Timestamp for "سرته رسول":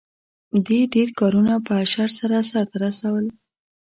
2.49-3.25